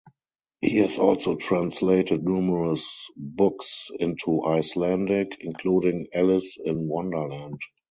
He 0.61 0.77
has 0.77 0.97
also 0.97 1.35
translated 1.35 2.23
numerous 2.23 3.11
books 3.15 3.91
into 3.99 4.43
Icelandic, 4.43 5.37
including 5.41 6.07
Alice 6.11 6.57
in 6.57 6.89
Wonderland. 6.89 7.59